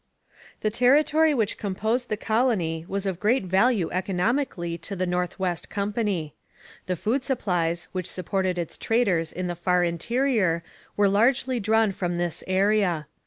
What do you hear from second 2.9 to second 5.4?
of great value economically to the North